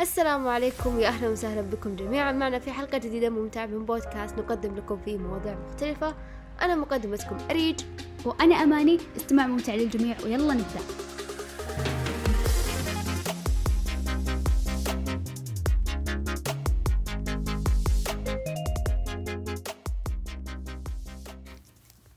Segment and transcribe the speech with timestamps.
[0.00, 0.96] السلام عليكم.
[0.96, 2.32] ويا أهلا وسهلا بكم جميعا.
[2.32, 4.38] معنا في حلقة جديدة ممتعة من بودكاست.
[4.38, 6.16] نقدم لكم فيه مواضيع مختلفة.
[6.62, 7.80] أنا مقدمتكم أريج.
[8.24, 8.98] وأنا أماني.
[9.16, 10.16] استماع ممتع للجميع.
[10.24, 10.80] ويلا نبدأ.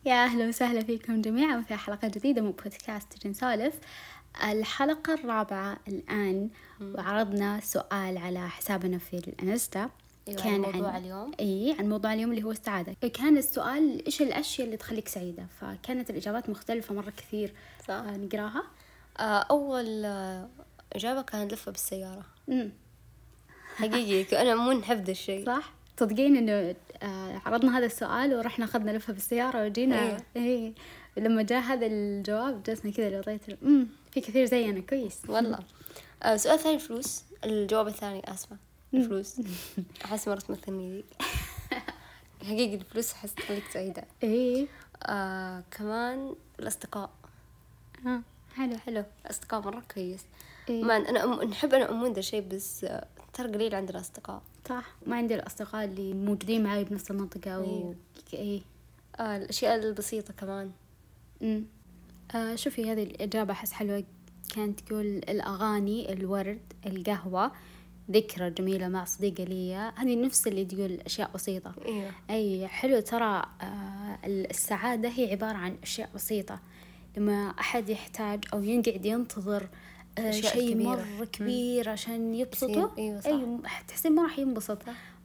[0.05, 1.61] يا أهلا وسهلا فيكم جميعا.
[1.61, 3.73] في حلقة جديدة من بودكاست نسولف
[4.43, 6.49] الحلقة الرابعة الآن
[6.81, 9.89] وعرضنا سؤال على حسابنا في الانستا.
[10.27, 11.31] أيوة كان موضوع عن اليوم.
[11.39, 12.95] إي عن موضوع اليوم اللي هو السعادة.
[13.09, 17.53] كان السؤال إيش الأشياء اللي تخليك سعيدة؟ فكانت الإجابات مختلفة مرة كثير.
[17.87, 17.93] صح.
[17.93, 18.63] آه نقراها.
[19.19, 20.49] آه أول آه
[20.93, 22.25] إجابة كانت لفة بالسيارة.
[22.49, 22.71] امم
[23.75, 25.45] حقيقي أنا مو نحب ذا الشيء.
[25.45, 30.17] صح؟ تصدقين إنه آه عرضنا هذا السؤال ورحنا اخذنا لفة بالسيارة وجينا.
[30.37, 30.73] اي
[31.17, 35.19] لما جاء هذا الجواب جلسنا كذا لغاية امم في كثير زينا كويس.
[35.27, 35.59] والله.
[36.23, 38.57] آه سؤال ثاني الفلوس الجواب الثاني اسفة
[38.93, 39.41] الفلوس.
[40.05, 41.03] أحس مرة تمثلني ذي
[42.47, 44.03] حقيقي الفلوس أحس تخليك سعيدة.
[44.23, 44.67] اي
[45.03, 47.09] آه كمان الأصدقاء.
[48.05, 48.21] ها
[48.55, 48.77] حلو.
[48.77, 49.03] حلو.
[49.25, 50.21] الأصدقاء مرة كويس.
[50.69, 50.83] إيه.
[50.83, 51.43] ما أنا أم...
[51.43, 54.85] نحب أنا امون ذا الشيء بس آه، ترى قليل عندنا اصدقاء صح.
[55.07, 57.95] ما عندي الأصدقاء اللي موجودين معي بنفس المنطقة و أيوة.
[58.33, 58.61] إيه.
[59.19, 60.71] آه الأشياء البسيطة كمان.
[61.41, 61.65] أمم.
[62.35, 64.03] آه شوفي هذه الإجابة أحس حلوة.
[64.55, 67.51] كانت تقول الأغاني الورد القهوة
[68.11, 71.73] ذكرى جميلة مع صديقة لي هذه نفس اللي تقول أشياء بسيطة.
[71.85, 76.59] أيوه أي حلو ترى آه السعادة هي عبارة عن أشياء بسيطة.
[77.17, 79.67] لما أحد يحتاج أو ينقعد ينتظر
[80.17, 80.77] آه شيء.
[80.77, 83.27] مرة كبير عشان يبسطه أيوة صح.
[83.27, 84.77] أي تحسين ما راح ينبسط.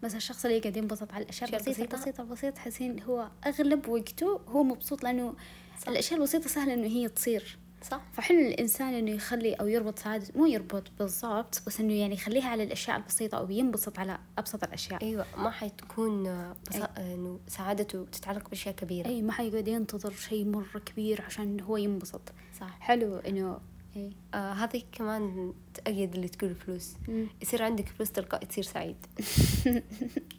[0.03, 1.97] بس الشخص اللي قاعد ينبسط على الأشياء أشياء بسيطة بسيطة.
[1.99, 5.35] بسيطة بسيطة تحسين هو أغلب وقته هو مبسوط لأنه
[5.79, 5.89] صح.
[5.89, 7.59] الأشياء البسيطة سهلة إنه هي تصير.
[7.83, 8.01] صح.
[8.13, 12.63] فحلو الإنسان إنه يخلي أو يربط سعادته مو يربط بالضبط بس إنه يعني يخليها على
[12.63, 15.03] الأشياء البسيطة أو ينبسط على أبسط الأشياء.
[15.03, 16.27] أيوه ما حتكون.
[16.27, 16.57] آه،
[16.99, 19.09] إنه سعادته تتعلق بأشياء كبيرة.
[19.09, 22.23] أي ما حيقعد ينتظر شيء مرة كبير عشان هو ينبسط.
[22.61, 22.79] صح.
[22.81, 23.61] حلو إنه
[24.35, 25.53] آه هذه كمان
[25.85, 26.95] تأيد اللي تقول الفلوس.
[27.09, 27.27] مم.
[27.43, 28.97] يصير عندك فلوس تلقائي تصير سعيد.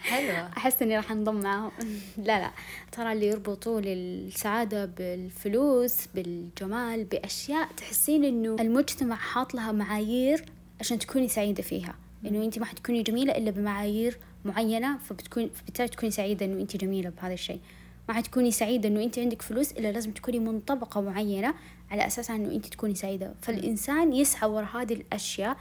[0.00, 0.48] حلوة.
[0.56, 1.70] أحس إني راح أنضم معاهم.
[2.18, 2.50] لا لا.
[2.92, 10.44] ترى اللي يربطوا السعادة بالفلوس بالجمال بأشياء تحسين إنه المجتمع حاط لها معايير
[10.80, 11.94] عشان تكوني سعيدة فيها.
[12.26, 17.10] إنه أنت ما حتكوني جميلة إلا بمعايير معينة فبتكون فبالتالي تكوني سعيدة إنه أنت جميلة
[17.10, 17.60] بهذا الشيء.
[18.08, 21.54] ما حتكوني سعيدة إنه أنت عندك فلوس إلا لازم تكوني من طبقة معينة
[21.90, 23.34] على أساسها إنه أنت تكوني سعيدة.
[23.42, 25.56] فالإنسان يسعى وراء هذه الأشياء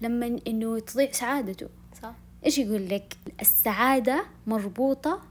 [0.00, 1.68] لما إنه تضيع سعادته.
[2.46, 5.22] إيش يقول لك؟ السعادة مربوطة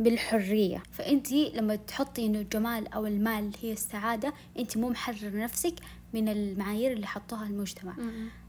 [0.00, 0.82] بالحرية.
[0.92, 5.74] فأنتي لما تحطي إنه الجمال أو المال هي السعادة أنتي مو محرر نفسك
[6.14, 7.94] من المعايير اللي حطوها المجتمع.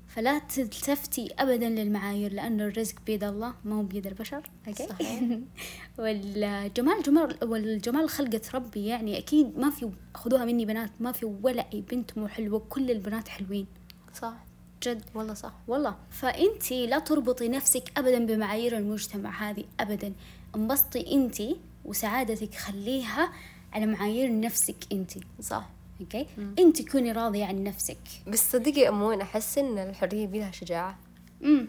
[0.07, 4.49] فلا تلتفتي أبدا للمعايير لأنه الرزق بيد الله ما هو بيد البشر.
[4.67, 5.21] أوكي؟ صحيح.
[5.99, 11.65] والجمال جمال والجمال خلقة ربي يعني أكيد ما في خذوها مني بنات ما في ولا
[11.73, 13.67] أي بنت مو حلوة كل البنات حلوين.
[14.13, 14.46] صح.
[14.83, 15.95] جد والله صح والله.
[16.09, 20.13] فانتي لا تربطي نفسك ابدا بمعايير المجتمع هذه ابدا.
[20.55, 23.31] انبسطي انتي وسعادتك خليها
[23.73, 25.69] على معايير نفسك انتي صح.
[26.01, 26.27] okay؟
[26.59, 27.97] انتي كوني راضية عن نفسك.
[28.27, 30.97] بس صدقي أمون أحس إن الحرية بيها شجاعة.
[31.43, 31.67] امم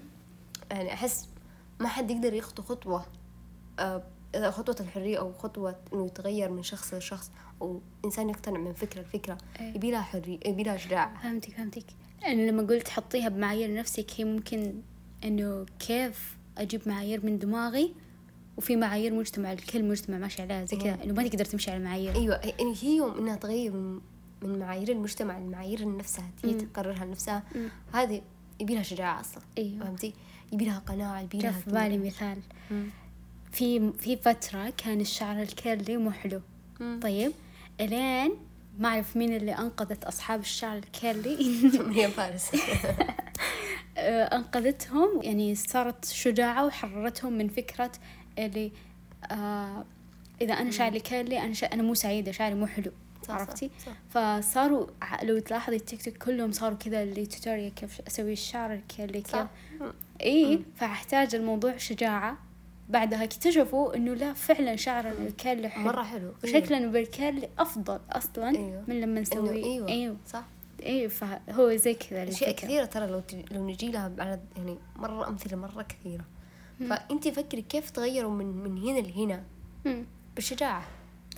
[0.70, 1.28] يعني أحس
[1.80, 3.00] ما حد يقدر يخطو
[3.78, 4.02] آه،
[4.34, 7.30] إذا خطوة الحرية أو خطوة إنه يتغير من شخص لشخص
[7.62, 9.74] أو إنسان يقتنع من فكرة لفكرة إيه.
[9.74, 11.22] يبي لها حرية يبي لها شجاعة.
[11.22, 11.84] فهمتك فهمتك.
[12.22, 14.74] يعني لما قلت حطيها بمعايير نفسك هي ممكن
[15.24, 17.94] إنه كيف أجيب معايير من دماغي
[18.56, 20.98] وفي معايير مجتمع الكل مجتمع ماشي عليها زي كذا.
[21.04, 23.72] إنه ما تقدر تمشي على المعايير أيوة يعني هي يوم إنها تغير
[24.42, 26.54] من معايير المجتمع لمعايير نفسها هي.
[26.54, 27.42] تقررها لنفسها.
[27.92, 28.22] هذه
[28.60, 30.14] يبي لها شجاعة أصلا أيوه فهمتي؟
[30.52, 32.38] يبي لها قناعة يبي لها في بالي مثال
[32.70, 32.86] مم.
[33.52, 36.40] في في فترة كان الشعر ال curly مو حلو
[36.80, 37.00] مم.
[37.02, 37.32] طيب
[37.80, 38.32] إلين
[38.78, 41.36] ما أعرف مين اللي أنقذت أصحاب الشعر ال curly.
[41.88, 42.50] مريم فارس.
[43.98, 45.22] آه، أنقذتهم.
[45.22, 47.92] يعني صارت شجاعة وحررتهم من فكرة
[48.38, 48.72] اللي
[49.30, 49.84] آه
[50.40, 51.66] إذا أنا شعري curly أنا شا...
[51.66, 52.92] أنا مو سعيدة شعري مو حلو.
[53.22, 53.92] صح، عرفتي؟ صح.
[54.10, 54.86] فصاروا
[55.22, 59.46] لو تلاحظي التيك توك كلهم صاروا كذا اللي tutorial كيف أسوي الشعر ال curly كيف.
[60.22, 62.47] اي فأحتاج الموضوع شجاعة.
[62.88, 65.84] بعدها اكتشفوا إنه لا فعلا شعر ال curly حلو.
[65.84, 66.34] مرة حلو.
[66.44, 68.84] شكلا بال curly أفضل أصلا أيوه.
[68.88, 70.44] من لما إنه نسوي أيوة أيوه صح.
[70.82, 72.66] أيوه فهو زي كذا أشياء الفكرة.
[72.66, 73.22] كثيرة ترى لو.
[73.50, 76.24] لو نجي لها على يعني مرة أمثلة مرة كثيرة.
[76.88, 79.42] فأنت فكري كيف تغيروا من من هنا لهنا؟
[79.84, 80.06] مم.
[80.34, 80.84] بالشجاعة.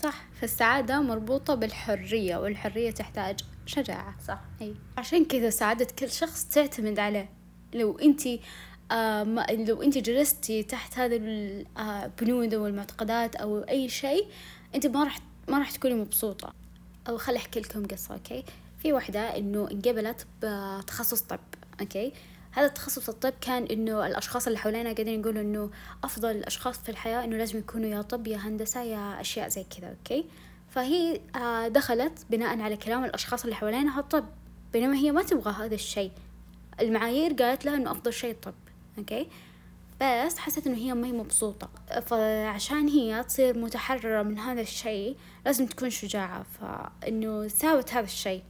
[0.03, 0.25] صح.
[0.41, 4.15] فالسعادة مربوطة بالحرية والحرية تحتاج شجاعة.
[4.29, 4.41] صح.
[4.63, 7.29] أي عشان كذا سعادة كل شخص تعتمد عليه
[7.75, 8.23] لو أنت
[8.91, 14.27] آه ما لو انت جلستي تحت هذا البنود أو المعتقدات أو أي شيء
[14.75, 16.53] انت ما راح ما راح تكوني مبسوطة.
[17.09, 18.45] أو خلي أحكي لكم قصة okay؟
[18.83, 21.41] في واحدة إنه انقبلت بتخصص طب
[21.81, 22.13] okay؟
[22.53, 25.71] هذا التخصص الطب كان إنه الأشخاص اللي حوالينا قاعدين يقولوا إنه
[26.05, 29.89] أفضل الاشخاص في الحياة إنه لازم يكونوا يا طب يا هندسة يا أشياء زي كذا
[29.89, 30.25] okay؟
[30.69, 34.25] فهي آه، دخلت بناء على كلام الأشخاص اللي حوالينها الطب.
[34.73, 36.11] بينما هي ما تبغى هذا الشيء.
[36.81, 38.55] المعايير قالت لها إنه أفضل شيء الطب.
[38.99, 39.29] okay؟
[40.01, 41.69] بس حست إنه هي ما هي مبسوطة.
[42.07, 45.17] فعشان هي تصير متحررة من هذا الشيء
[45.47, 46.43] لازم تكون شجاعة.
[46.43, 48.43] فإنه سوت هذا الشيء.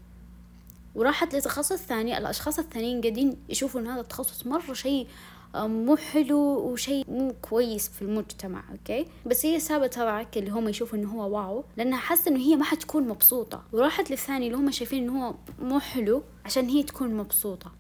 [0.95, 2.19] وراحت لتخصص ثاني.
[2.19, 5.07] الأشخاص الثانيين قاعدين يشوفوا إن هذا التخصص مرة شيء
[5.55, 10.99] مو حلو وشيء مو كويس في المجتمع okay؟ بس هي سابت هذاك اللي هم يشوفوا
[10.99, 13.63] إنه هو wow لأنها حاسة إنه هي ما حتكون مبسوطة.
[13.73, 17.73] وراحت للثاني اللي هم شايفين إنه هو مو حلو عشان هي تكون مبسوطة.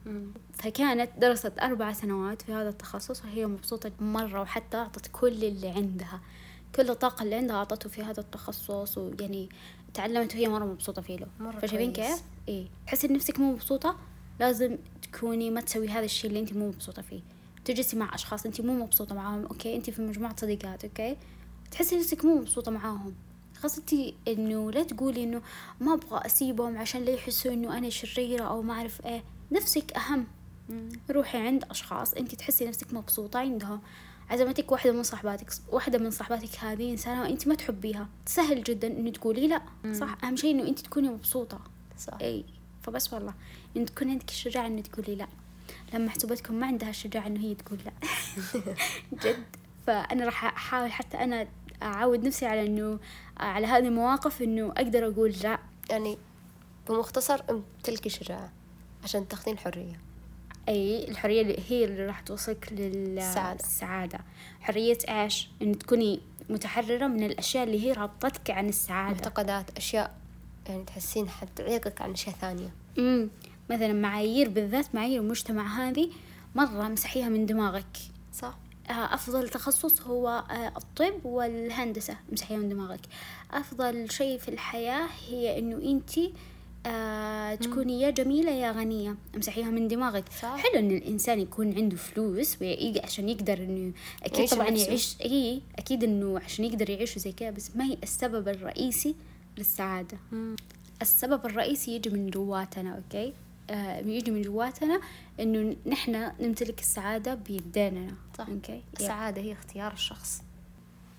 [0.52, 6.20] فكانت درست أربع سنوات في هذا التخصص وهي مبسوطة مرة وحتى أعطت كل اللي عندها.
[6.76, 9.48] كل الطاقة اللي عندها أعطته في هذا التخصص ويعني
[9.94, 11.26] تعلمت وهي مرة مبسوطة فيه له.
[11.40, 11.92] مرة فشايفين.
[11.92, 12.66] كيف؟ إيه.
[12.86, 13.96] تحسي نفسك مو مبسوطة؟
[14.40, 17.20] لازم تكوني ما تسوي هذا الشيء اللي أنت مو مبسوطة فيه.
[17.64, 21.16] تجلسي مع أشخاص أنت مو مبسوطة معاهم okay؟ أنت في مجموعة صديقات okay؟
[21.70, 23.14] تحسي نفسك مو مبسوطة معاهم.
[23.64, 23.92] انت
[24.28, 25.42] إنه لا تقولي إنه
[25.80, 29.24] ما أبغى أسيبهم عشان لا يحسوا إنه أنا شريرة أو ما أعرف إيه.
[29.52, 30.26] نفسك أهم.
[31.10, 33.80] روحي عند أشخاص انت تحسي نفسك مبسوطة عندهم.
[34.30, 38.08] عزمتك واحدة من صحباتك واحدة من صحباتك هذه إنسانة أنت ما تحبيها.
[38.26, 39.62] سهل جدا إنه تقولي لا.
[39.92, 41.60] صح؟ أهم شيء إنه أنت تكوني مبسوطة.
[41.98, 42.18] صح.
[42.20, 42.44] أي.
[42.82, 43.34] فبس والله.
[43.76, 45.26] إنه تكون عندك الشجاعة إنه تقولي لا.
[45.94, 47.92] لما محسوبتكم ما عندها الشجاعة إنه هي تقول لا.
[49.24, 49.44] جد.
[49.86, 51.48] فأنا راح أحاول حتى أنا
[51.82, 52.98] أعود نفسي على إنه
[53.36, 55.58] على هذه المواقف إنه أقدر أقول لا.
[55.90, 56.18] يعني
[56.88, 58.52] بمختصر امتلكي شجاعة
[59.04, 60.00] عشان تاخذين حرية.
[60.68, 63.52] أي الحرية اللي هي اللي راح توصلك السعادة.
[63.64, 64.18] للسعاده
[64.60, 66.20] حرية إيش؟ ان تكوني
[66.50, 69.14] متحررة من الأشياء اللي هي رابطتك عن السعادة.
[69.14, 70.16] معتقدات أشياء
[70.68, 72.70] يعني تحسين حتعيقك عن أشياء ثانية.
[72.98, 73.28] امم
[73.70, 76.10] مثلا معايير بالذات معايير المجتمع هذه
[76.54, 77.96] مرة مسحيها من دماغك.
[78.34, 78.58] صح.
[78.90, 83.00] آه، أفضل تخصص هو آه، الطب والهندسة مسحيها من دماغك.
[83.50, 86.32] أفضل شيء في الحياة هي إنه أنتي
[86.86, 90.24] آه تكوني يا جميلة يا غنية امسحيها من دماغك.
[90.42, 90.56] صح.
[90.56, 92.56] حلو إن الإنسان يكون عنده فلوس
[93.04, 93.52] عشان يقدر
[94.22, 94.68] أكيد يعيش طبعا.
[94.68, 99.14] يعيش إيه أكيد إنه عشان يقدر يعيش زي كذا بس ما هي السبب الرئيسي
[99.58, 100.18] للسعادة.
[101.02, 103.49] السبب الرئيسي يجي من جواتنا أوكي؟ آه
[104.06, 105.00] يجي من جواتنا
[105.40, 108.14] إنه نحن نمتلك السعادة بيديننا.
[108.38, 108.48] صح.
[108.48, 108.82] okay؟ yep.
[109.00, 110.42] السعادة هي اختيار الشخص.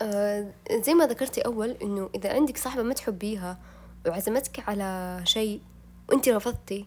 [0.02, 3.60] آه زي ما ذكرتي أول إنه إذا عندك صاحبة ما تحبيها
[4.08, 5.62] وعزمتك على شيء
[6.10, 6.86] وأنت رفضتي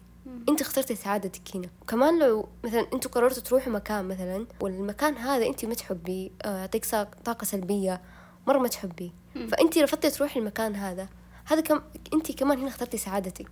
[0.49, 1.67] أنت اخترتي سعادتك هنا.
[1.81, 6.83] وكمان لو مثلا أنتوا قررتوا تروحوا مكان مثلا والمكان هذا أنت ما تحبيه آه، يعطيك
[6.85, 8.01] سا- طاقة سلبية
[8.47, 9.09] مرة ما تحبيه.
[9.35, 11.07] فأنت رفضتي تروحي المكان هذا
[11.45, 11.81] هذا كم
[12.13, 13.47] أنت كمان هنا اخترتي سعادتك.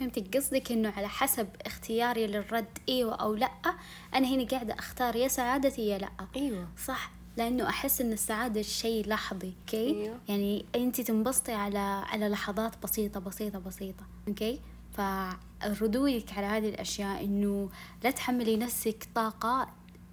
[0.00, 0.36] فهمتك.
[0.36, 3.50] قصدك إنه على حسب اختياري للرد إيوه أو لأ.
[4.14, 6.10] أنا هنا قاعدة أختار يا سعادتي يا لأ.
[6.36, 6.68] أيوة.
[6.84, 7.10] صح.
[7.36, 10.18] لأنه أحس إن السعادة شيء لحظي okay؟ أيوه.
[10.28, 14.60] يعني أنت تنبسطي على على لحظات بسيطة بسيطة بسيطة okay؟
[15.60, 17.70] فردودك على هذه الأشياء إنه
[18.04, 19.68] لا تحملي نفسك طاقة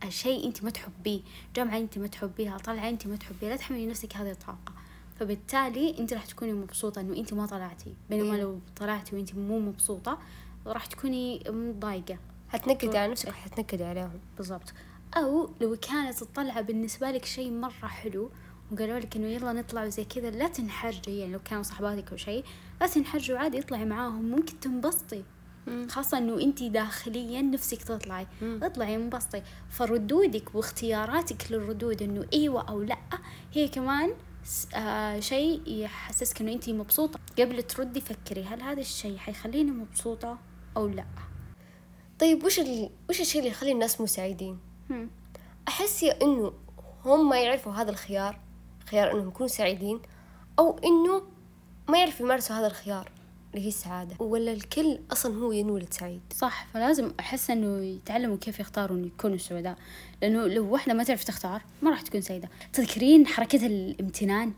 [0.09, 1.21] شيء أنت ما تحبيه
[1.55, 4.73] جامعة أنت ما تحبيها طلعة أنت ما تحبيها لا تحملي نفسك هذه الطاقة.
[5.19, 7.93] فبالتالي انت راح تكوني مبسوطة انه انت ما طلعتي.
[8.09, 8.37] بينما أيوه.
[8.37, 10.17] لو طلعتي وانت مو مبسوطة
[10.65, 12.17] راح تكوني مضايقه
[12.49, 14.19] حتنكدي على نفسك وحتنكدي عليهم.
[14.37, 14.73] بالضبط.
[15.17, 18.29] أو لو كانت الطلعة بالنسبة لك شيء مرة حلو
[18.71, 21.19] وقالوا لك إنه يلا نطلع وزي كذا لا تنحرجي.
[21.19, 22.43] يعني لو كانوا صحباتك أو شيء
[22.81, 24.31] لا تنحرجي وعادي اطلعي معاهم.
[24.31, 25.23] ممكن تنبسطي.
[25.89, 28.27] خاصة إنه انت داخليا نفسك تطلعي.
[28.41, 29.43] اطلعي انبسطي.
[29.69, 32.97] فردودك واختياراتك للردود إنه إيوه أو لأ
[33.53, 34.13] هي كمان
[35.19, 40.37] شيء يحسسك إنه انت مبسوطة قبل تردي فكري هل هذا الشيء حيخليني مبسوطة
[40.77, 41.05] أو لا
[42.19, 42.89] طيب وش ال...
[43.09, 44.01] وش الشيء اللي يخلي الناس؟
[44.89, 45.09] هم.
[45.67, 46.53] أحس يا إنه
[47.05, 48.39] هم ما يعرفوا هذا الخيار
[48.85, 50.01] خيار إنهم يكونوا سعيدين
[50.59, 51.21] أو إنه
[51.89, 53.11] ما يعرفوا يمارسوا هذا الخيار
[53.57, 54.15] اللي هي السعادة.
[54.19, 59.37] ولا الكل أصلا هو ينولد سعيد صح فلازم أحس إنه يتعلموا كيف يختاروا انه يكونوا
[59.37, 59.77] سعداء.
[60.21, 62.49] لأنه لو واحدة ما تعرف تختار ما راح تكون سعيدة.
[62.73, 64.53] تذكرين حركة الامتنان؟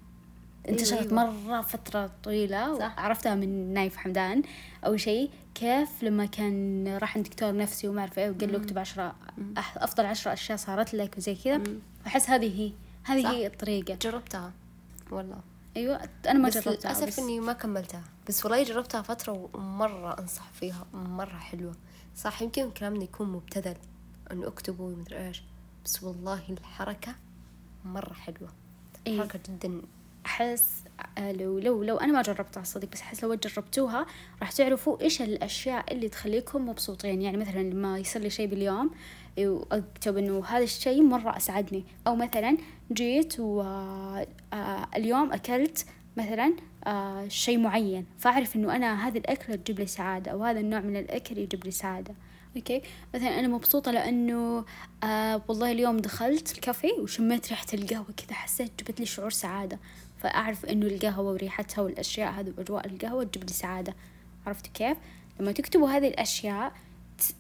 [0.70, 1.14] انتشرت أيوة.
[1.14, 3.00] مرة فترة طويلة صح.
[3.00, 4.42] عرفتها من نايف حمدان.
[4.86, 8.78] أول شيء كيف لما كان راح عند دكتور نفسي وما أعرف إيه وقال له اكتب
[8.80, 9.16] عشرة
[9.58, 11.62] أح- أفضل عشرة أشياء صارت لك وزي كذا
[12.08, 12.72] أحس هذه هي.
[13.04, 13.32] هذه.
[13.32, 13.94] هي الطريقة.
[14.02, 14.52] جربتها.
[15.12, 15.40] والله.
[15.78, 18.04] أيوه أنا ما جربتها للأسف إني ما كملتها.
[18.30, 21.76] بس والله جربتها فترة ومرة أنصح فيها مرة حلوة.
[22.16, 23.76] صح يمكن كلامنا يكون مبتذل
[24.32, 25.44] إنه اكتبوا مدري إيش.
[25.86, 27.16] بس والله الحركة
[27.86, 28.50] مرة حلوة.
[29.08, 29.20] إيه.
[29.20, 29.82] حركة جدا.
[30.26, 30.84] أحس
[31.18, 34.06] آه، لو لو لو أنا ما جربتها صدق بس أحس لو جربتوها
[34.42, 37.22] راح تعرفوا إيش الأشياء اللي تخليكم مبسوطين.
[37.22, 38.92] يعني مثلا لما يصير لي شيء باليوم
[39.40, 41.84] وأكتب إنه هذا الشيء مرة أسعدني.
[42.08, 42.58] أو مثلا
[42.94, 45.86] جيت واليوم أكلت
[46.18, 46.54] مثلا
[46.90, 48.06] آه، شيء معين.
[48.20, 51.72] فأعرف إنه أنا هذا الاكل تجيب لي سعادة أو هذا النوع من الأكل يجيب لي
[51.72, 52.14] سعادة.
[52.56, 52.82] أوكي؟
[53.16, 54.66] مثلا أنا مبسوطة لأنه
[55.04, 59.80] آه والله اليوم دخلت الكافي وشميت ريحة القهوة كذا حسيت جبت لي شعور سعادة.
[60.18, 63.96] فأعرف إنه القهوة وريحتها والأشياء هذه واجواء القهوة تجيب لي سعادة.
[64.48, 64.98] عرفتوا كيف؟
[65.40, 66.74] لما تكتبوا هذه الأشياء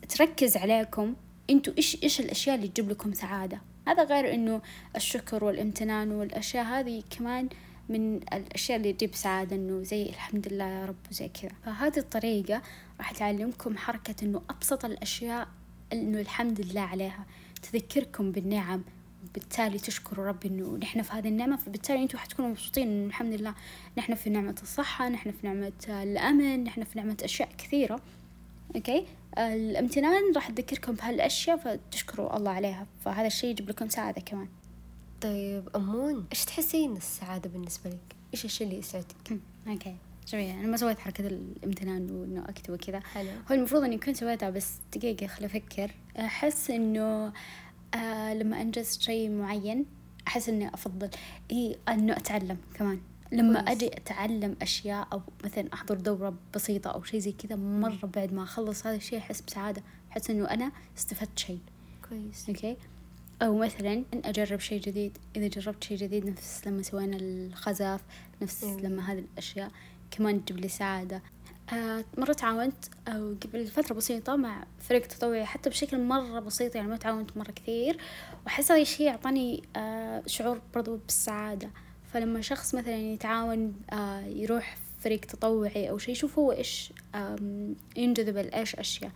[0.09, 1.15] تركز عليكم
[1.49, 3.61] أنتوا إيش إيش الأشياء اللي تجيب لكم سعادة.
[3.87, 4.61] هذا غير إنه
[4.95, 7.49] الشكر والامتنان والأشياء هذه كمان
[7.89, 11.51] من الأشياء اللي تجيب سعادة إنه زي الحمد لله يا رب وزي كذا.
[11.65, 12.61] فهذه الطريقة
[12.97, 15.47] راح تعلمكم حركة إنه أبسط الأشياء
[15.93, 17.25] إنه الحمد لله عليها.
[17.61, 18.83] تذكركم بالنعم
[19.33, 21.57] بالتالي تشكروا ربي إنه نحن في هذه النعمة.
[21.57, 23.55] فبالتالي أنتم حتكونوا مبسوطين إنه الحمد لله
[23.97, 28.01] نحن في نعمة الصحة نحن في نعمة الأمن نحن في نعمة أشياء كثيرة.
[28.75, 29.05] أوكي؟
[29.37, 32.87] الامتنان راح تذكركم بهالأشياء فتشكروا الله عليها.
[33.05, 34.47] فهذا الشيء يجيب لكم سعادة كمان.
[35.21, 39.95] طيب أمون إيش تحسين السعادة بالنسبة لك؟ إيش الشيء اللي يسعدك؟ okay
[40.25, 43.01] شوية أنا ما سويت حركة الامتنان وإنه أكتب وكذا.
[43.51, 45.91] هو المفروض إني كنت سويتها بس دقيقة خل أفكر.
[46.19, 47.33] أحس إنه
[47.93, 49.85] آه لما أنجز شيء معين
[50.27, 51.09] أحس إني أفضل.
[51.51, 53.01] إيه إنه أتعلم كمان.
[53.31, 53.59] لما.
[53.59, 58.43] أجي أتعلم أشياء أو مثلا أحضر دورة بسيطة أو شيء زي كذا مرة بعد ما
[58.43, 59.83] أخلص هذا الشيء أحس بسعادة.
[60.11, 61.59] أحس إنه أنا استفدت شيء
[62.09, 62.49] كويس.
[62.49, 62.77] okay؟
[63.41, 65.17] أو مثلا أن أجرب شيء جديد.
[65.35, 68.01] إذا جربت شيء جديد نفس لما سوينا الخزاف
[68.41, 68.79] نفس مم.
[68.79, 69.71] لما هذه الأشياء
[70.11, 71.21] كمان تجيب لي سعادة.
[71.73, 76.87] آه مرة تعاونت أو قبل فترة بسيطة مع فريق تطوعي حتى بشكل مرة بسيط يعني
[76.87, 77.97] ما تعاونت مرة كثير.
[78.45, 81.69] وأحس هذا الشيء يعطاني آه شعور برضو بالسعادة.
[82.13, 86.93] فلما شخص مثلا يتعاون آه يروح فريق تطوعي أو شيء يشوف هو إيش
[87.95, 89.11] ينجذب لإيش أشياء.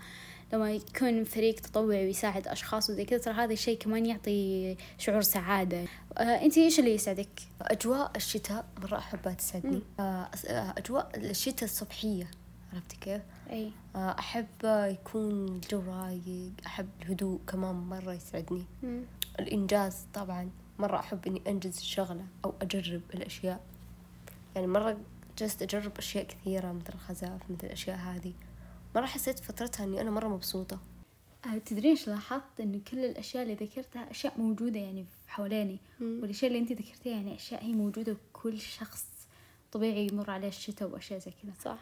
[0.53, 5.85] لما يكون فريق تطوعي ويساعد أشخاص وزي كذا ترى هذا الشيء كمان يعطي شعور سعادة.
[6.17, 9.81] آه أنت إيش اللي يسعدك؟ أجواء الشتاء مرة أحبها تسعدني.
[9.99, 12.31] آه، آه، أجواء الشتاء الصبحية
[12.73, 13.71] عرفتي كيف؟ أي.
[13.95, 18.65] آه، أحب يكون الجو رايق أحب الهدوء كمان مرة يسعدني.
[19.39, 23.61] الإنجاز طبعا مرة أحب إني أنجز شغلة أو أجرب الأشياء.
[24.55, 24.97] يعني مرة
[25.37, 28.33] جلست أجرب أشياء كثيرة مثل الخزاف مثل الأشياء هذه.
[28.95, 30.79] مرة حسيت فترتها إني أنا مرة مبسوطة.
[31.45, 35.79] آه، تدرين إيش لاحظت؟ انه كل الأشياء اللي ذكرتها أشياء موجودة يعني حواليني.
[36.01, 39.05] والأشياء اللي أنت ذكرتيها يعني أشياء هي موجودة كل شخص
[39.71, 41.53] طبيعي يمر عليه الشتاء وأشياء زي كذا.
[41.63, 41.77] صح.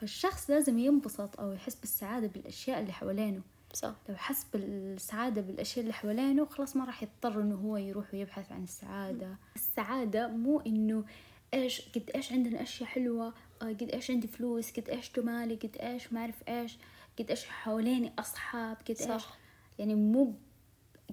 [0.00, 3.40] فالشخص لازم ينبسط أو يحس بالسعادة بالأشياء اللي حوالينه.
[3.72, 3.94] صح.
[4.08, 8.62] لو حس بالسعادة بالأشياء اللي حوالينه خلاص ما راح يضطر إنه هو يروح ويبحث عن
[8.62, 9.36] السعادة.
[9.56, 11.04] السعادة مو إنه
[11.54, 16.12] إيش قد إيش عندنا أشياء حلوة قد إيش عندي فلوس قد إيش جمالي قد إيش
[16.12, 16.78] ما أعرف إيش
[17.18, 19.38] قد إيش حواليني أصحاب قد إيش صح.
[19.78, 20.32] يعني مو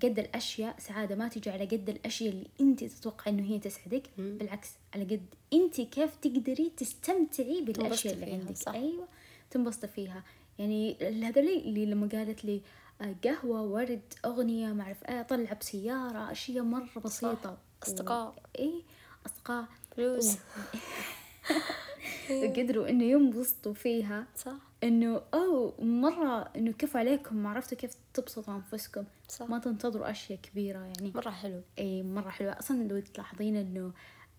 [0.04, 4.38] قد الأشياء سعادة ما تجي على قد الأشياء اللي أنت تتوقع إنه هي تسعدك مم.
[4.38, 8.74] بالعكس على قد أنت كيف تقدري تستمتعي بالأشياء اللي عندك صح.
[8.74, 9.08] أيوه
[9.52, 10.24] تنبسطي فيها
[10.60, 12.62] يعني هذولي اللي لما قالت لي
[13.02, 18.28] آه، قهوة ورد أغنية ما أعرف إيه طلع بسيارة أشياء مرة بسيطة أصدقاء.
[18.28, 18.34] و...
[18.60, 18.82] إيه
[19.26, 20.36] أصدقاء فلوس
[22.32, 24.28] وقدروا إنه ينبسطوا فيها.
[24.36, 24.54] صح.
[24.84, 29.50] إنه أو مرة إنه كيف عليكم ما عرفتوا كيف تبسطوا أنفسكم؟ صح.
[29.50, 31.12] ما تنتظروا أشياء كبيرة يعني.
[31.16, 31.62] مرة حلو.
[31.80, 33.92] اي مرة حلوة أصلا لو تلاحظين إنه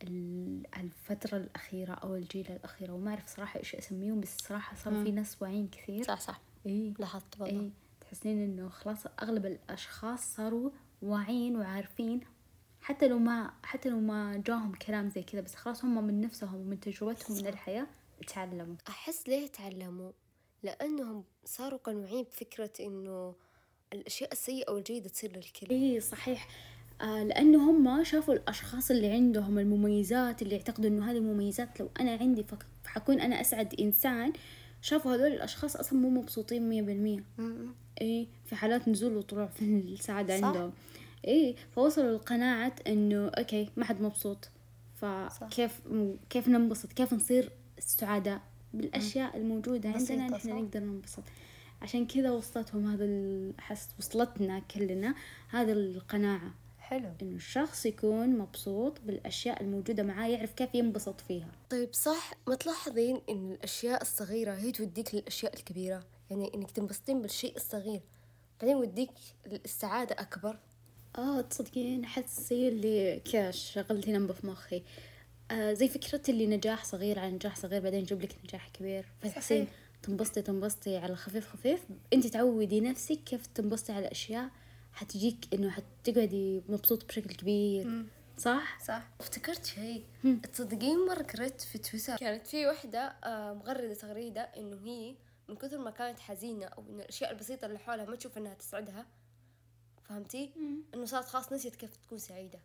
[0.03, 5.11] ال- الفترة الأخيرة أو الجيل الأخيرة وما أعرف صراحة إيش أسميهم بس صراحة صار في.
[5.11, 6.03] ناس واعيين كثير.
[6.05, 6.41] صح صح.
[6.67, 7.61] إي لاحظت والله.
[7.61, 10.71] إي تحسين إنه خلاص أغلب الأشخاص صاروا
[11.03, 12.21] واعيين وعارفين
[12.85, 16.55] حتى لو ما حتى لو ما جاهم كلام زي كذا بس خلاص هم من نفسهم
[16.55, 17.47] ومن تجربتهم من.
[17.47, 17.87] الحياة
[18.27, 20.11] تعلموا أحس ليه تعلموا
[20.63, 23.35] لأنهم صاروا قنوعين بفكرة إنه
[23.93, 26.49] الأشياء السيئة والجيدة تصير للكل اي صحيح
[27.01, 32.11] آه لأنه هم شافوا الأشخاص اللي عندهم المميزات اللي يعتقدوا إنه هذه المميزات لو أنا
[32.11, 32.45] عندي
[32.85, 34.33] فحكون أنا أسعد إنسان
[34.81, 37.25] شافوا هذول الأشخاص أصلا مو مبسوطين مية بالمية.
[38.01, 40.71] اي في حالات نزول وطلوع في السعادة صح.
[41.29, 44.49] اي فوصلوا لقناعة إنه okay ما حد مبسوط.
[44.95, 45.81] فكيف
[46.31, 48.41] كيف ننبسط؟ كيف نصير سعداء
[48.75, 50.49] بالأشياء الموجودة عندنا؟ نحن.
[50.49, 51.23] نقدر ننبسط.
[51.83, 55.15] عشان كذا وصلتهم هذا ال- احس وصلتنا كلنا
[55.51, 56.55] هذا القناعة.
[56.79, 57.09] حلو.
[57.23, 61.49] إنه الشخص يكون مبسوط بالأشياء الموجودة معاه يعرف كيف ينبسط فيها.
[61.71, 62.33] طيب صح.
[62.49, 66.05] ما تلاحظين إن الأشياء الصغيرة هي توديك للأشياء الكبيرة.
[66.31, 68.01] يعني إنك تنبسطين بالشيء الصغير.
[68.61, 69.11] بعدين يوديك
[69.47, 70.59] السعادة أكبر.
[71.19, 74.83] آه تصدقين أحس زي اللي كذا شغلتي نمبة في مخي.
[75.51, 79.07] آه زي فكرة اللي نجاح صغير على نجاح صغير بعدين يجيب لك نجاح كبير.
[79.21, 79.67] فتحسين.
[80.03, 81.81] تنبسطي تنبسطي على خفيف خفيف.
[82.13, 84.51] انت تعودي نفسك كيف تنبسطي على أشياء
[84.93, 88.05] حتجيك إنه حتقعدي مبسوط بشكل كبير.
[88.39, 89.03] صح؟ صح.
[89.21, 90.05] افتكرت شيء.
[90.25, 90.41] مم.
[90.53, 95.15] تصدقين مرة قريت في تويتر كانت في وحدة آه، مغردة تغريدة إنه هي
[95.49, 99.07] من كثر ما كانت حزينة أو إن الأشياء البسيطة اللي حولها ما تشوف إنها تسعدها
[100.05, 100.51] فهمتي؟
[100.95, 102.61] إنه صارت خلاص نسيت كيف تكون سعيدة.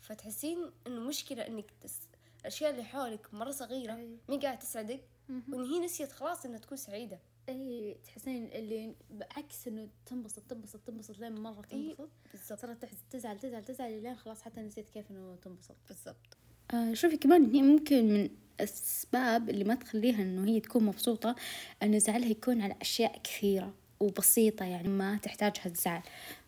[0.00, 2.00] فتحسين إنه مشكلة إنك تس...
[2.40, 4.18] الأشياء اللي حولك مرة صغيرة أي.
[4.28, 7.18] مين قاعدة تسعدك؟ وإن هي نسيت خلاص إنها تكون سعيدة.
[7.48, 12.10] أي تحسين اللي بعكس إنه تنبسط تنبسط تنبسط لين إي، تنبسط.
[12.32, 12.58] بالضبط.
[12.60, 15.76] صارت تحز- تزعل تزعل تزعل لين خلاص حتى نسيت كيف إنه تنبسط.
[15.88, 16.36] بالضبط.
[16.74, 21.36] آه شوفي كمان هي ممكن من الأسباب اللي ما تخليها إنه هي تكون مبسوطة
[21.82, 23.74] إنه زعلها يكون على أشياء كثيرة.
[24.00, 26.02] وبسيطة يعني ما تحتاجها الزعل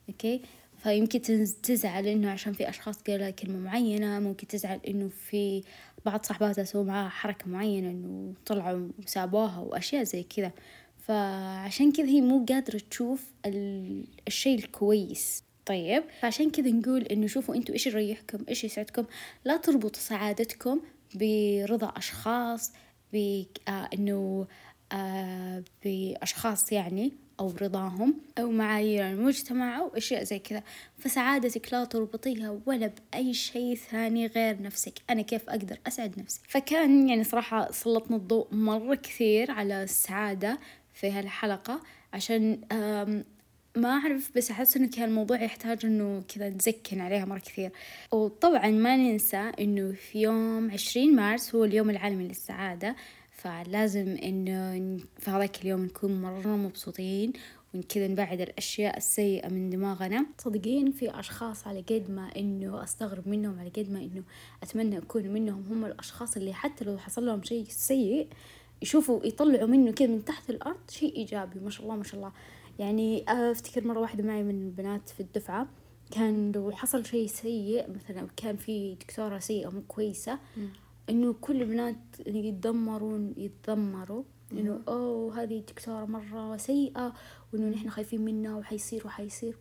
[0.08, 0.40] أوكي؟
[0.82, 1.20] فيمكن
[1.62, 5.62] تزعل إنه عشان في أشخاص قالوا كلمة معينة ممكن تزعل إنه في
[6.06, 10.52] بعض صاحباتها سووا معاها حركة معينة إنه طلعوا وسابوها وأشياء زي كذا.
[10.98, 15.44] فعشان كذا هي مو قادرة تشوف ال- الشيء الكويس.
[15.66, 19.04] طيب فعشان كذا نقول إنه شوفوا أنتوا إيش يريحكم إيش يسعدكم.
[19.44, 20.80] لا تربطوا سعادتكم
[21.14, 22.72] برضا أشخاص
[23.12, 24.46] بانه
[24.92, 30.62] آه بأشخاص يعني أو رضاهم أو معايير المجتمع أو أشياء زي كذا.
[30.98, 34.92] فسعادتك لا تربطيها ولا بأي شيء ثاني غير نفسك.
[35.10, 40.58] أنا كيف أقدر أسعد نفسي؟ فكان يعني صراحة سلطنا الضوء مرة كثير على السعادة
[40.94, 41.80] في هالحلقة
[42.12, 42.60] عشان
[43.76, 47.70] ما أعرف بس أحس إنه كان الموضوع يحتاج إنه كذا نزكن عليها مرة كثير.
[48.12, 52.96] وطبعا ما ننسى إنه في يوم عشرين مارس هو اليوم العالمي للسعادة.
[53.38, 57.32] فلازم إنه في هذاك اليوم نكون مرة مبسوطين
[57.74, 60.26] وكذا نبعد الأشياء السيئة من دماغنا.
[60.38, 64.22] صدقين في أشخاص على قد ما إنه أستغرب منهم على قد ما إنه
[64.62, 68.28] أتمنى أكون منهم هم الأشخاص اللي حتى لو حصل لهم شيء سيء
[68.82, 72.32] يشوفوا يطلعوا منه كذا من تحت الأرض شيء إيجابي ما شاء الله ما شاء الله.
[72.78, 75.68] يعني أفتكر مرة واحدة معي من البنات في الدفعة
[76.10, 80.38] كان لو حصل شيء سيء مثلا كان في دكتورة سيئة مو كويسة
[81.10, 87.14] إنه كل البنات يتدمرون يتذمروا إنه أوه هذه الدكتورة مرة سيئة
[87.52, 89.56] وإنه نحن خايفين منها وحيصير وحيصير.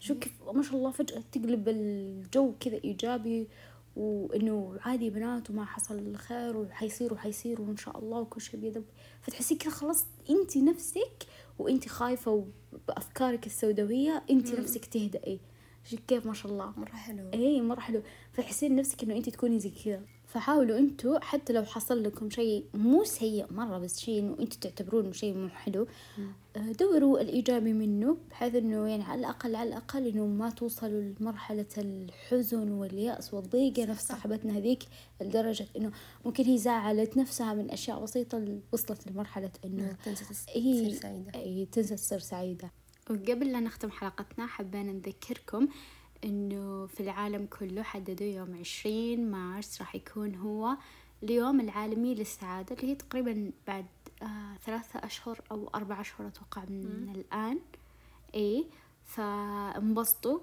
[0.00, 3.48] شو كيف؟ ما شاء الله فجأة تقلب الجو كذا إيجابي
[3.96, 8.84] وإنه عادي بنات وما حصل خير وحيصير وحيصير وإن شاء الله وكل شيء بيد
[9.22, 11.26] فتحسي كذا خلاص أنت نفسك
[11.58, 12.46] وأنت خايفة
[12.88, 15.40] بأفكارك السوداوية أنت نفسك تهدئي.
[15.84, 16.72] شوف كيف؟ ما شاء الله.
[16.76, 18.02] مرة حلو اي مرة حلو
[18.32, 20.02] فتحسين نفسك إنه انت تكوني زي كذا.
[20.32, 25.12] فحاولوا أنتوا حتى لو حصل لكم شيء مو سيء مرة بس شيء إنه أنتوا تعتبرونه
[25.12, 25.86] شيء مو حلو
[26.56, 32.70] دوروا الإيجابي منه بحيث إنه يعني على الأقل على الأقل إنه ما توصلوا لمرحلة الحزن
[32.70, 34.82] واليأس والضيقة نفس صاحبتنا هذيك
[35.20, 35.92] لدرجة إنه
[36.24, 41.34] ممكن هي زعلت نفسها من أشياء بسيطة وصلت لمرحلة إنه تنسى تصير سعيدة.
[41.34, 42.70] إي تنسى تصير سعيدة.
[43.10, 45.68] وقبل لا نختم حلقتنا حبينا نذكركم
[46.24, 50.76] إنه في العالم كله حددوا يوم عشرين مارس راح يكون هو
[51.22, 53.86] اليوم العالمي للسعادة اللي هي تقريبا بعد
[54.22, 57.58] آه ثلاثة أشهر أو أربع أشهر أتوقع من الآن.
[58.34, 58.66] إي
[59.04, 60.38] فانبسطوا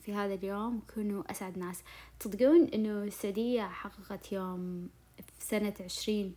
[0.00, 1.82] في هذا اليوم وكونوا أسعد ناس.
[2.20, 6.34] تصدقون إنه السعودية حققت يوم في سنة عشرين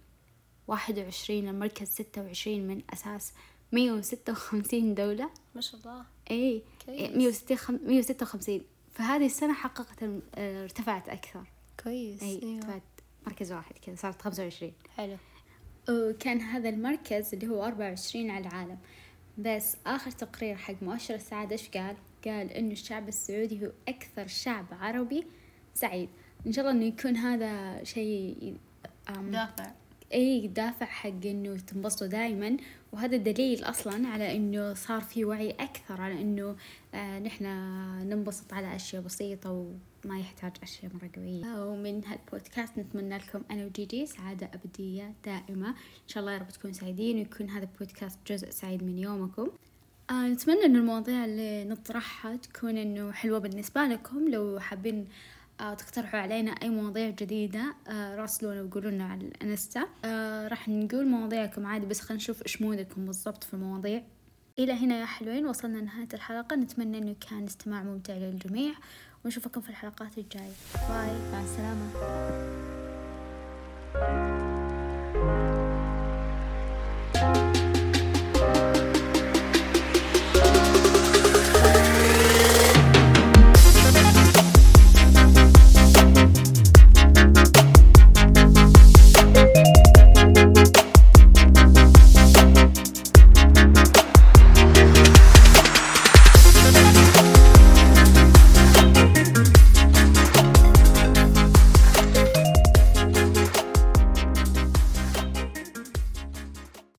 [0.68, 3.34] واحد وعشرين المركز ستة وعشرين من أساس
[3.72, 6.17] مية وستة وخمسين دولة؟ ما شاء الله.
[6.32, 7.10] اي كويس.
[7.12, 7.80] مية وستة خم...
[7.84, 8.64] مية وستة وخمسين
[8.94, 10.04] فهذه السنة حققت
[10.36, 11.44] آه، ارتفعت أكثر.
[11.84, 12.24] كويس.
[12.24, 12.56] اي أيوة.
[12.56, 12.82] ارتفعت
[13.28, 14.74] مركز واحد كذا صارت خمسة وعشرين.
[14.98, 15.18] حلو.
[15.90, 18.78] وكان هذا المركز اللي هو أربعة وعشرين على العالم.
[19.38, 24.66] بس آخر تقرير حق مؤشر السعادة إيش قال؟ قال إنه الشعب السعودي هو أكثر شعب
[24.72, 25.26] عربي
[25.74, 26.10] سعيد.
[26.48, 28.58] إن شاء الله إنه يكون هذا شيء
[29.10, 29.72] دافع.
[30.14, 32.58] اي دافع حق إنه تنبسطوا دائما
[32.92, 36.56] وهذا دليل أصلا على إنه صار في وعي أكثر على إنه
[36.94, 37.46] آه نحن
[38.10, 41.64] ننبسط على أشياء بسيطة وما يحتاج أشياء مرة قوية.
[41.64, 45.70] ومن هالبودكاست نتمنى لكم أنا وجيجي سعادة أبدية دائمة.
[45.70, 49.50] إن شاء الله يا رب تكونوا سعيدين ويكون هذا البودكاست جزء سعيد من يومكم.
[50.10, 54.28] آه نتمنى إنه المواضيع اللي نطرحها تكون إنه حلوة بالنسبة لكم.
[54.28, 59.88] لو حابين آه تقترحوا علينا أي مواضيع جديدة آه راسلونا وقولوا لنا على الإنستا.
[60.06, 64.04] آه راح نقول مواضيعكم عادي بس خلينا نشوف إيش مودكم بالضبط في المواضيع.
[64.60, 66.56] إلى هنا يا حلوين وصلنا لنهاية الحلقة.
[66.56, 68.74] نتمنى إنه كان استماع ممتع للجميع
[69.26, 70.52] ونشوفكم في الحلقات الجاية.
[70.90, 71.32] باي.
[71.32, 71.88] مع السلامة.